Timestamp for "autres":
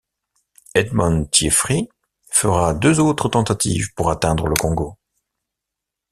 2.99-3.29